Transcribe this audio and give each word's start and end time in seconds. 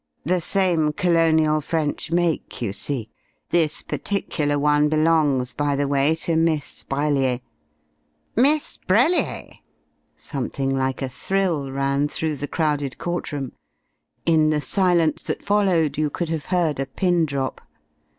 The 0.25 0.41
same 0.41 0.93
colonial 0.93 1.61
French 1.61 2.09
make, 2.11 2.59
you 2.59 2.73
see. 2.73 3.11
This 3.51 3.83
particular 3.83 4.57
one 4.57 4.89
belongs, 4.89 5.53
by 5.53 5.75
the 5.75 5.87
way, 5.87 6.15
to 6.25 6.35
Miss 6.35 6.83
Brellier." 6.83 7.39
"Miss 8.35 8.77
Brellier!" 8.77 9.59
Something 10.15 10.75
like 10.75 11.03
a 11.03 11.07
thrill 11.09 11.71
ran 11.71 12.07
through 12.07 12.37
the 12.37 12.47
crowded 12.47 12.97
court 12.97 13.31
room. 13.31 13.51
In 14.25 14.49
the 14.49 14.59
silence 14.59 15.21
that 15.21 15.43
followed 15.45 15.99
you 15.99 16.09
could 16.09 16.29
have 16.29 16.45
heard 16.45 16.79
a 16.79 16.87
pin 16.87 17.27
drop. 17.27 17.61